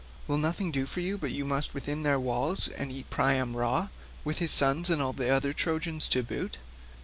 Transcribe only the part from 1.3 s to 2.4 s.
you must go within their